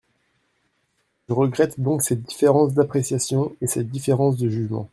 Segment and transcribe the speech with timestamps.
[1.29, 4.89] Je regrette donc cette différence d’appréciation et cette différence de jugement.